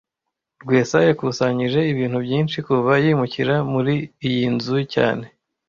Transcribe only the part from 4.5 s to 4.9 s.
nzu